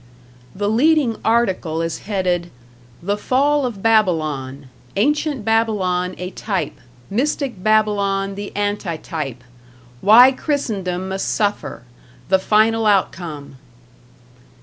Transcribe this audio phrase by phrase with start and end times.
[0.55, 2.49] The leading article is headed
[3.03, 6.79] "The Fall of Babylon: Ancient Babylon a Type
[7.11, 9.43] Mystic Babylon the Antitype:
[10.01, 11.83] Why Christendom must Suffer
[12.29, 13.57] the Final Outcome."